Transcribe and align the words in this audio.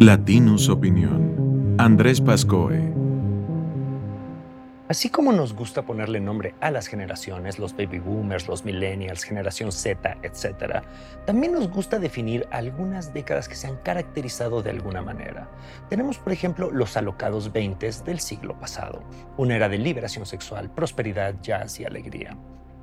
Latinus 0.00 0.68
Opinión. 0.68 1.76
Andrés 1.78 2.20
Pascoe. 2.20 2.92
Así 4.88 5.08
como 5.08 5.32
nos 5.32 5.54
gusta 5.54 5.82
ponerle 5.86 6.20
nombre 6.20 6.54
a 6.60 6.70
las 6.70 6.86
generaciones, 6.86 7.58
los 7.58 7.74
baby 7.74 7.98
boomers, 7.98 8.46
los 8.46 8.66
millennials, 8.66 9.24
generación 9.24 9.72
Z, 9.72 10.18
etc., 10.22 10.82
también 11.24 11.54
nos 11.54 11.70
gusta 11.70 11.98
definir 11.98 12.46
algunas 12.50 13.14
décadas 13.14 13.48
que 13.48 13.54
se 13.54 13.68
han 13.68 13.76
caracterizado 13.76 14.62
de 14.62 14.70
alguna 14.70 15.00
manera. 15.00 15.48
Tenemos, 15.88 16.18
por 16.18 16.34
ejemplo, 16.34 16.70
los 16.70 16.94
alocados 16.98 17.50
20 17.52 17.90
del 18.04 18.20
siglo 18.20 18.60
pasado, 18.60 19.02
una 19.38 19.56
era 19.56 19.70
de 19.70 19.78
liberación 19.78 20.26
sexual, 20.26 20.70
prosperidad, 20.70 21.36
jazz 21.40 21.80
y 21.80 21.86
alegría 21.86 22.36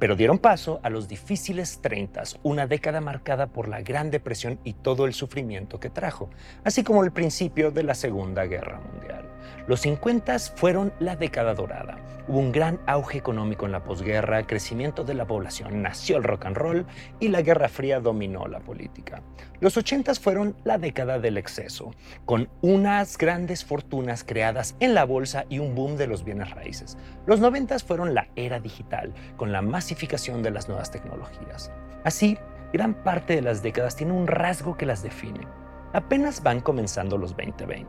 pero 0.03 0.17
dieron 0.17 0.37
paso 0.37 0.81
a 0.83 0.89
los 0.89 1.07
difíciles 1.07 1.79
30, 1.81 2.23
una 2.43 2.67
década 2.67 2.99
marcada 2.99 3.47
por 3.47 3.69
la 3.69 3.81
Gran 3.81 4.11
Depresión 4.11 4.59
y 4.65 4.73
todo 4.73 5.05
el 5.05 5.13
sufrimiento 5.13 5.79
que 5.79 5.89
trajo, 5.89 6.29
así 6.65 6.83
como 6.83 7.05
el 7.05 7.13
principio 7.13 7.71
de 7.71 7.83
la 7.83 7.95
Segunda 7.95 8.43
Guerra 8.43 8.81
Mundial. 8.81 9.22
Los 9.67 9.81
50 9.81 10.37
fueron 10.39 10.93
la 10.99 11.15
década 11.15 11.53
dorada. 11.53 11.97
Hubo 12.27 12.39
un 12.39 12.53
gran 12.53 12.79
auge 12.85 13.17
económico 13.17 13.65
en 13.65 13.73
la 13.73 13.83
posguerra, 13.83 14.47
crecimiento 14.47 15.03
de 15.03 15.13
la 15.13 15.25
población, 15.25 15.81
nació 15.81 16.17
el 16.17 16.23
rock 16.23 16.45
and 16.45 16.55
roll 16.55 16.85
y 17.19 17.27
la 17.27 17.41
Guerra 17.41 17.67
Fría 17.67 17.99
dominó 17.99 18.47
la 18.47 18.61
política. 18.61 19.21
Los 19.59 19.75
80 19.75 20.15
fueron 20.15 20.55
la 20.63 20.77
década 20.77 21.19
del 21.19 21.37
exceso, 21.37 21.91
con 22.25 22.49
unas 22.61 23.17
grandes 23.17 23.65
fortunas 23.65 24.23
creadas 24.23 24.75
en 24.79 24.93
la 24.93 25.03
bolsa 25.03 25.45
y 25.49 25.59
un 25.59 25.75
boom 25.75 25.97
de 25.97 26.07
los 26.07 26.23
bienes 26.23 26.51
raíces. 26.51 26.97
Los 27.25 27.41
90 27.41 27.79
fueron 27.79 28.13
la 28.13 28.29
era 28.35 28.59
digital, 28.59 29.13
con 29.35 29.51
la 29.51 29.61
masificación 29.61 30.43
de 30.43 30.51
las 30.51 30.69
nuevas 30.69 30.91
tecnologías. 30.91 31.71
Así, 32.05 32.37
gran 32.71 32.93
parte 32.93 33.35
de 33.35 33.41
las 33.41 33.61
décadas 33.61 33.95
tiene 33.95 34.13
un 34.13 34.27
rasgo 34.27 34.77
que 34.77 34.85
las 34.85 35.03
define. 35.03 35.41
Apenas 35.93 36.41
van 36.41 36.59
comenzando 36.59 37.19
los 37.19 37.37
2020. 37.37 37.87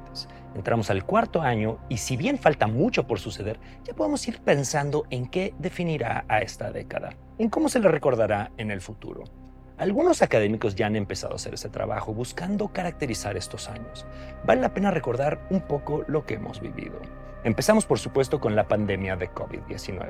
Entramos 0.55 0.91
al 0.91 1.07
cuarto 1.07 1.41
año 1.41 1.79
y 1.89 1.97
si 1.97 2.19
bien 2.19 2.39
falta 2.39 2.67
mucho 2.67 3.07
por 3.07 3.19
suceder, 3.19 3.59
ya 3.83 3.95
podemos 3.95 4.29
ir 4.29 4.41
pensando 4.41 5.05
en 5.09 5.27
qué 5.27 5.55
definirá 5.59 6.27
a 6.29 6.41
esta 6.41 6.71
década, 6.71 7.17
en 7.39 7.49
cómo 7.49 7.71
se 7.71 7.81
le 7.81 7.89
recordará 7.89 8.53
en 8.59 8.71
el 8.71 8.83
futuro. 8.83 9.25
Algunos 9.79 10.21
académicos 10.21 10.75
ya 10.75 10.87
han 10.87 10.97
empezado 10.97 11.33
a 11.33 11.37
hacer 11.37 11.55
ese 11.55 11.71
trabajo 11.71 12.13
buscando 12.13 12.69
caracterizar 12.69 13.39
estos 13.39 13.71
años. 13.71 14.07
Vale 14.45 14.61
la 14.61 14.75
pena 14.75 14.91
recordar 14.91 15.41
un 15.49 15.63
poco 15.63 16.05
lo 16.07 16.27
que 16.27 16.35
hemos 16.35 16.61
vivido. 16.61 17.01
Empezamos, 17.45 17.85
por 17.85 17.99
supuesto, 17.99 18.41
con 18.41 18.57
la 18.57 18.69
pandemia 18.69 19.17
de 19.17 19.31
COVID-19. 19.31 20.01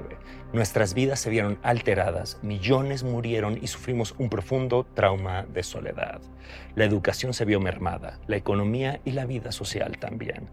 Nuestras 0.52 0.94
vidas 0.94 1.18
se 1.18 1.30
vieron 1.30 1.58
alteradas, 1.64 2.38
millones 2.42 3.02
murieron 3.02 3.58
y 3.60 3.66
sufrimos 3.66 4.14
un 4.18 4.28
profundo 4.28 4.86
trauma 4.94 5.42
de 5.42 5.64
soledad. 5.64 6.20
La 6.76 6.84
educación 6.84 7.34
se 7.34 7.44
vio 7.44 7.58
mermada, 7.58 8.20
la 8.28 8.36
economía 8.36 9.00
y 9.04 9.10
la 9.10 9.26
vida 9.26 9.50
social 9.50 9.98
también. 9.98 10.48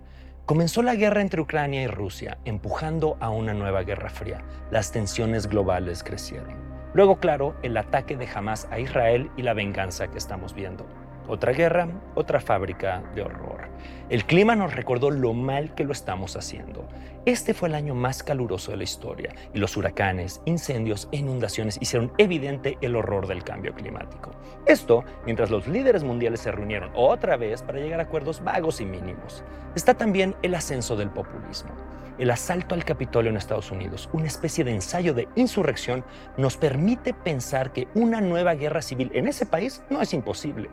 Comenzó 0.48 0.82
la 0.82 0.96
guerra 0.96 1.22
entre 1.22 1.42
Ucrania 1.42 1.84
y 1.84 1.88
Rusia, 1.88 2.40
empujando 2.46 3.16
a 3.20 3.30
una 3.30 3.54
nueva 3.54 3.84
guerra 3.84 4.10
fría. 4.10 4.44
Las 4.72 4.92
tensiones 4.92 5.46
globales 5.46 6.04
crecieron. 6.04 6.56
Luego, 6.96 7.20
claro, 7.20 7.56
el 7.62 7.78
ataque 7.78 8.18
de 8.18 8.28
Hamas 8.28 8.68
a 8.72 8.80
Israel 8.80 9.30
y 9.38 9.44
la 9.44 9.54
venganza 9.54 10.08
que 10.08 10.18
estamos 10.18 10.56
viendo. 10.56 10.88
Otra 11.28 11.54
guerra, 11.54 11.88
otra 12.16 12.40
fábrica 12.40 13.04
de 13.16 13.22
horror. 13.22 13.70
El 14.10 14.26
clima 14.26 14.56
nos 14.56 14.76
recordó 14.76 15.12
lo 15.12 15.34
mal 15.34 15.74
que 15.76 15.84
lo 15.84 15.92
estamos 15.92 16.36
haciendo. 16.36 16.88
Este 17.26 17.54
fue 17.54 17.70
el 17.70 17.76
año 17.76 17.94
más 17.94 18.24
caluroso 18.24 18.72
de 18.72 18.78
la 18.78 18.84
historia 18.84 19.34
y 19.54 19.60
los 19.60 19.78
huracanes, 19.78 20.42
incendios 20.46 21.08
e 21.12 21.18
inundaciones 21.18 21.78
hicieron 21.80 22.12
evidente 22.18 22.78
el 22.82 22.96
horror 22.96 23.28
del 23.28 23.44
cambio 23.44 23.74
climático. 23.74 24.32
Esto 24.66 25.06
mientras 25.26 25.50
los 25.52 25.68
líderes 25.68 26.04
mundiales 26.04 26.42
se 26.42 26.52
reunieron 26.52 26.92
otra 26.96 27.38
vez 27.38 27.62
para 27.62 27.80
llegar 27.80 28.00
a 28.00 28.04
acuerdos 28.04 28.44
vagos 28.44 28.82
y 28.82 28.86
mínimos. 28.86 29.44
Está 29.76 29.94
también 29.94 30.36
el 30.42 30.56
ascenso 30.56 30.96
del 30.96 31.10
populismo. 31.10 31.72
El 32.18 32.30
asalto 32.30 32.76
al 32.76 32.86
Capitolio 32.86 33.32
en 33.32 33.38
Estados 33.38 33.72
Unidos, 33.72 34.10
una 34.14 34.28
especie 34.28 34.64
de 34.64 34.76
ensayo 34.76 35.14
de 35.14 35.28
insurrección, 35.36 36.04
nos 36.38 36.58
permite 36.58 37.14
pensar 37.14 37.74
que 37.74 37.88
una 37.96 38.22
nueva 38.22 38.54
guerra 38.54 38.82
civil 38.82 39.10
en 39.16 39.28
ese 39.28 39.46
país 39.46 39.82
no 39.90 40.02
es 40.02 40.14
imposible. 40.14 40.70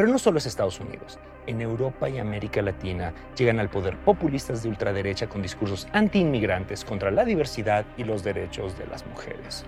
Pero 0.00 0.12
no 0.12 0.18
solo 0.18 0.38
es 0.38 0.46
Estados 0.46 0.80
Unidos. 0.80 1.18
En 1.46 1.60
Europa 1.60 2.08
y 2.08 2.16
América 2.16 2.62
Latina 2.62 3.12
llegan 3.36 3.60
al 3.60 3.68
poder 3.68 3.98
populistas 3.98 4.62
de 4.62 4.70
ultraderecha 4.70 5.28
con 5.28 5.42
discursos 5.42 5.88
anti-inmigrantes 5.92 6.86
contra 6.86 7.10
la 7.10 7.22
diversidad 7.22 7.84
y 7.98 8.04
los 8.04 8.24
derechos 8.24 8.78
de 8.78 8.86
las 8.86 9.06
mujeres 9.06 9.66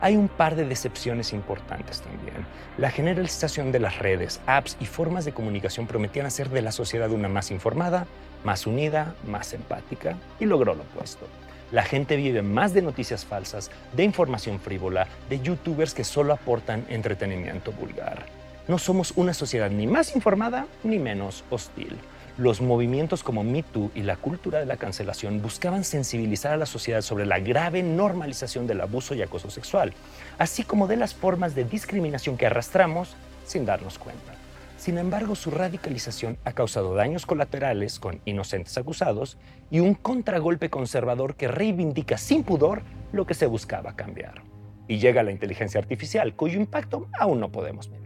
hay 0.00 0.16
un 0.16 0.28
par 0.28 0.56
de 0.56 0.64
decepciones 0.66 1.32
importantes 1.32 2.00
también. 2.00 2.44
La 2.76 2.90
generalización 2.90 3.70
de 3.70 3.78
las 3.78 4.00
redes, 4.00 4.40
apps 4.46 4.76
y 4.80 4.86
formas 4.86 5.24
de 5.24 5.32
comunicación 5.32 5.86
prometían 5.86 6.26
hacer 6.26 6.48
de 6.48 6.62
la 6.62 6.72
sociedad 6.72 7.10
una 7.10 7.28
más 7.28 7.52
informada, 7.52 8.06
más 8.42 8.66
unida, 8.66 9.14
más 9.26 9.52
empática, 9.52 10.16
y 10.40 10.46
logró 10.46 10.74
lo 10.74 10.82
opuesto. 10.82 11.26
La 11.70 11.84
gente 11.84 12.16
vive 12.16 12.42
más 12.42 12.72
de 12.72 12.82
noticias 12.82 13.24
falsas, 13.24 13.70
de 13.92 14.02
información 14.02 14.58
frívola, 14.58 15.06
de 15.28 15.40
youtubers 15.40 15.94
que 15.94 16.02
solo 16.02 16.32
aportan 16.32 16.84
entretenimiento 16.88 17.70
vulgar. 17.70 18.41
No 18.68 18.78
somos 18.78 19.12
una 19.16 19.34
sociedad 19.34 19.70
ni 19.70 19.88
más 19.88 20.14
informada 20.14 20.66
ni 20.84 21.00
menos 21.00 21.42
hostil. 21.50 21.98
Los 22.38 22.60
movimientos 22.60 23.24
como 23.24 23.42
Me 23.42 23.64
Too 23.64 23.90
y 23.94 24.02
la 24.02 24.16
cultura 24.16 24.60
de 24.60 24.66
la 24.66 24.76
cancelación 24.76 25.42
buscaban 25.42 25.82
sensibilizar 25.82 26.52
a 26.52 26.56
la 26.56 26.66
sociedad 26.66 27.02
sobre 27.02 27.26
la 27.26 27.40
grave 27.40 27.82
normalización 27.82 28.68
del 28.68 28.80
abuso 28.80 29.16
y 29.16 29.22
acoso 29.22 29.50
sexual, 29.50 29.92
así 30.38 30.62
como 30.62 30.86
de 30.86 30.96
las 30.96 31.12
formas 31.12 31.56
de 31.56 31.64
discriminación 31.64 32.36
que 32.36 32.46
arrastramos 32.46 33.16
sin 33.44 33.66
darnos 33.66 33.98
cuenta. 33.98 34.32
Sin 34.78 34.96
embargo, 34.96 35.34
su 35.34 35.50
radicalización 35.50 36.38
ha 36.44 36.52
causado 36.52 36.94
daños 36.94 37.26
colaterales 37.26 37.98
con 37.98 38.20
inocentes 38.24 38.78
acusados 38.78 39.38
y 39.70 39.80
un 39.80 39.94
contragolpe 39.94 40.70
conservador 40.70 41.34
que 41.34 41.48
reivindica 41.48 42.16
sin 42.16 42.44
pudor 42.44 42.82
lo 43.12 43.26
que 43.26 43.34
se 43.34 43.46
buscaba 43.46 43.96
cambiar. 43.96 44.42
Y 44.88 44.98
llega 44.98 45.22
la 45.22 45.32
inteligencia 45.32 45.80
artificial, 45.80 46.34
cuyo 46.34 46.58
impacto 46.58 47.08
aún 47.18 47.40
no 47.40 47.50
podemos 47.50 47.88
medir. 47.90 48.01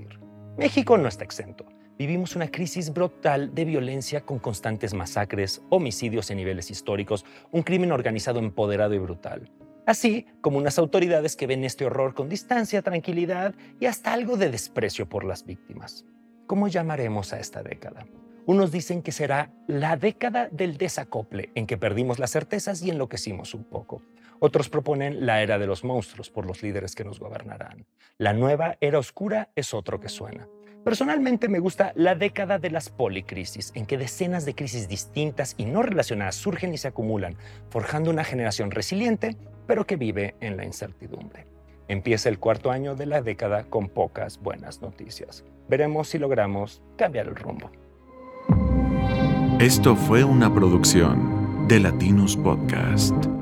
México 0.56 0.96
no 0.98 1.08
está 1.08 1.24
exento 1.24 1.66
vivimos 1.98 2.36
una 2.36 2.50
crisis 2.50 2.92
brutal 2.92 3.54
de 3.54 3.64
violencia 3.64 4.20
con 4.20 4.38
constantes 4.38 4.94
masacres, 4.94 5.62
homicidios 5.70 6.30
en 6.30 6.36
niveles 6.38 6.70
históricos, 6.70 7.24
un 7.50 7.62
crimen 7.62 7.92
organizado 7.92 8.38
empoderado 8.38 8.94
y 8.94 8.98
brutal. 8.98 9.50
Así 9.86 10.26
como 10.40 10.58
unas 10.58 10.78
autoridades 10.78 11.36
que 11.36 11.46
ven 11.46 11.64
este 11.64 11.84
horror 11.84 12.14
con 12.14 12.28
distancia, 12.28 12.82
tranquilidad 12.82 13.54
y 13.80 13.86
hasta 13.86 14.12
algo 14.12 14.36
de 14.36 14.50
desprecio 14.50 15.08
por 15.08 15.24
las 15.24 15.46
víctimas. 15.46 16.04
¿Cómo 16.46 16.68
llamaremos 16.68 17.32
a 17.32 17.40
esta 17.40 17.62
década? 17.62 18.06
Unos 18.46 18.70
dicen 18.70 19.02
que 19.02 19.12
será 19.12 19.50
la 19.66 19.96
década 19.96 20.48
del 20.50 20.76
desacople, 20.76 21.50
en 21.54 21.66
que 21.66 21.76
perdimos 21.76 22.18
las 22.18 22.30
certezas 22.30 22.82
y 22.82 22.90
enloquecimos 22.90 23.54
un 23.54 23.64
poco. 23.64 24.02
Otros 24.38 24.68
proponen 24.68 25.24
la 25.24 25.42
era 25.42 25.58
de 25.58 25.66
los 25.66 25.84
monstruos 25.84 26.30
por 26.30 26.46
los 26.46 26.62
líderes 26.62 26.94
que 26.94 27.04
nos 27.04 27.18
gobernarán. 27.18 27.86
La 28.18 28.32
nueva 28.32 28.76
era 28.80 28.98
oscura 28.98 29.50
es 29.54 29.74
otro 29.74 30.00
que 30.00 30.08
suena. 30.08 30.46
Personalmente 30.84 31.48
me 31.48 31.58
gusta 31.58 31.92
la 31.96 32.14
década 32.14 32.58
de 32.58 32.70
las 32.70 32.90
policrisis, 32.90 33.72
en 33.74 33.86
que 33.86 33.98
decenas 33.98 34.44
de 34.44 34.54
crisis 34.54 34.88
distintas 34.88 35.54
y 35.58 35.64
no 35.64 35.82
relacionadas 35.82 36.36
surgen 36.36 36.72
y 36.72 36.78
se 36.78 36.88
acumulan, 36.88 37.36
forjando 37.70 38.10
una 38.10 38.22
generación 38.22 38.70
resiliente, 38.70 39.36
pero 39.66 39.84
que 39.84 39.96
vive 39.96 40.36
en 40.40 40.56
la 40.56 40.64
incertidumbre. 40.64 41.46
Empieza 41.88 42.28
el 42.28 42.38
cuarto 42.38 42.70
año 42.70 42.94
de 42.94 43.06
la 43.06 43.20
década 43.20 43.64
con 43.64 43.88
pocas 43.88 44.38
buenas 44.38 44.80
noticias. 44.80 45.44
Veremos 45.68 46.08
si 46.08 46.18
logramos 46.18 46.82
cambiar 46.96 47.26
el 47.26 47.36
rumbo. 47.36 47.70
Esto 49.58 49.96
fue 49.96 50.22
una 50.22 50.54
producción 50.54 51.66
de 51.66 51.80
Latinus 51.80 52.36
Podcast. 52.36 53.35